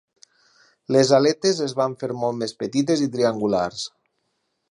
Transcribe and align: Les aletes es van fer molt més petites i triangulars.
Les 0.95 1.11
aletes 1.17 1.59
es 1.65 1.75
van 1.81 1.93
fer 2.03 2.09
molt 2.23 2.41
més 2.45 2.55
petites 2.65 3.05
i 3.09 3.13
triangulars. 3.17 3.87